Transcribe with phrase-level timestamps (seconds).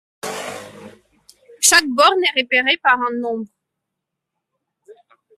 [1.59, 3.45] Chaque borne est repérée par un nombre.